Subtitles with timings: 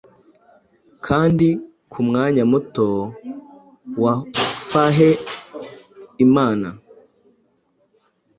[1.05, 1.47] Kandi
[1.91, 2.87] kumwanya muto
[4.03, 5.09] wafahe
[6.25, 6.69] Imana,